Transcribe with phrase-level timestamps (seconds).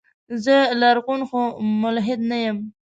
[0.43, 1.39] زه لرغون خو
[1.81, 2.57] ملحد نه يم.